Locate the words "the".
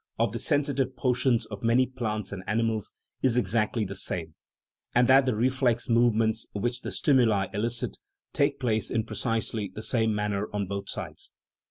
0.31-0.39, 3.85-3.93, 5.27-5.35, 6.81-6.89, 9.75-9.83